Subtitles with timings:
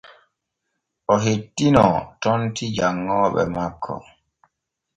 [1.11, 3.93] O hettinoo tonti janŋooɓe makko.